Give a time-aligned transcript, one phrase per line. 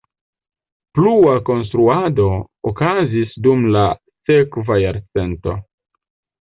[0.99, 2.25] Plua konstruado
[2.73, 3.87] okazis dum la
[4.33, 5.59] sekva jarcento.